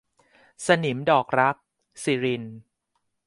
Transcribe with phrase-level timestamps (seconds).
[0.65, 1.55] สนิมดอกรัก-
[2.03, 2.43] สิริณ